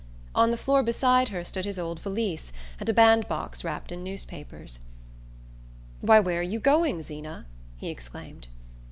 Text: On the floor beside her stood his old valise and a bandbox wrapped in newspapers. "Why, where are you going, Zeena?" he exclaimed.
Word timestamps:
On 0.33 0.49
the 0.49 0.57
floor 0.57 0.81
beside 0.81 1.29
her 1.29 1.43
stood 1.43 1.63
his 1.63 1.77
old 1.77 1.99
valise 1.99 2.51
and 2.79 2.89
a 2.89 2.91
bandbox 2.93 3.63
wrapped 3.63 3.91
in 3.91 4.03
newspapers. 4.03 4.79
"Why, 5.99 6.19
where 6.19 6.39
are 6.39 6.41
you 6.41 6.59
going, 6.59 7.03
Zeena?" 7.03 7.45
he 7.77 7.89
exclaimed. 7.89 8.47